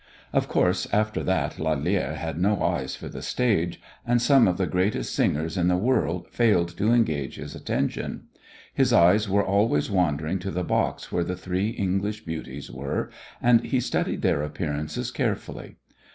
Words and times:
Of 0.33 0.47
course 0.47 0.87
after 0.91 1.21
that 1.25 1.57
Lalère 1.57 2.15
had 2.15 2.39
no 2.39 2.59
eyes 2.63 2.95
for 2.95 3.07
the 3.07 3.21
stage, 3.21 3.79
and 4.03 4.19
some 4.19 4.47
of 4.47 4.57
the 4.57 4.65
greatest 4.65 5.13
singers 5.13 5.57
in 5.57 5.67
the 5.67 5.77
world 5.77 6.25
failed 6.31 6.75
to 6.79 6.91
engage 6.91 7.35
his 7.35 7.53
attention. 7.53 8.23
His 8.73 8.91
eyes 8.91 9.29
were 9.29 9.45
always 9.45 9.91
wandering 9.91 10.39
to 10.39 10.49
the 10.49 10.63
box 10.63 11.11
where 11.11 11.23
the 11.23 11.37
three 11.37 11.69
English 11.69 12.25
beauties 12.25 12.71
were, 12.71 13.11
and 13.43 13.63
he 13.63 13.79
studied 13.79 14.23
their 14.23 14.41
appearances 14.41 15.11
carefully. 15.11 15.75